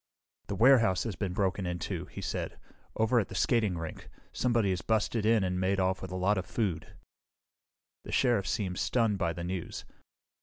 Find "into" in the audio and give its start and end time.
1.67-2.05